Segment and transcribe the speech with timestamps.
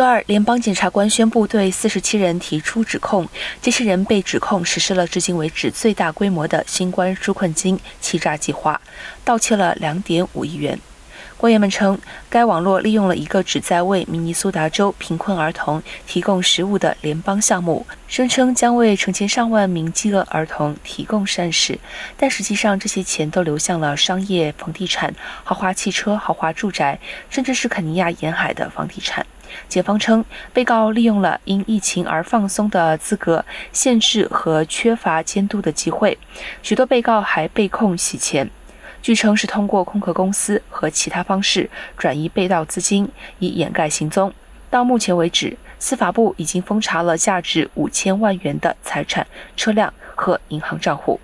[0.00, 3.28] 周二，联邦检察官宣布对四十七人提出指控，
[3.60, 8.80] 这些人被指控实施了至今为止最大规模的新冠纾困金欺诈计划，
[9.24, 10.78] 盗窃了两点五亿元。
[11.36, 12.00] 官员们称，
[12.30, 21.78] 该网络利用了一个旨在为明尼苏达州贫困儿童提供食物的联邦项目，声称将为成千上万名饥饿儿童提供膳食，
[22.16, 25.14] 但实际上这些钱都流向了商业、房地产、
[25.44, 26.98] 豪华汽车、豪华住宅，
[27.28, 29.26] 甚至是肯尼亚沿海的房地产。
[29.68, 36.18] 检方称，被告利用了因疫情而放松的资格限制和缺乏监督的机会，
[36.62, 38.50] 许多被告还被控洗钱。
[39.02, 44.32] 据称是通过空壳公司和其他方式转移被盗资金，以掩盖行踪。
[44.68, 49.26] 到目前为止，司法部已经封查了价值五千万元的财产、
[49.56, 51.18] 车辆和银行账户。